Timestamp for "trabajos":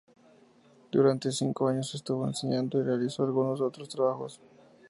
3.87-4.41